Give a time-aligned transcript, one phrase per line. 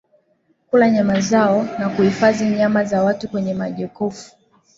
[0.69, 4.31] kula nyama zao na kuhifadhi nyama za watu kwenye majokofu